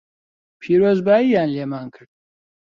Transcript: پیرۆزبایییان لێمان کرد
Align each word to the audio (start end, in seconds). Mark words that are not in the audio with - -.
پیرۆزبایییان 0.61 1.47
لێمان 1.55 1.85
کرد 1.95 2.11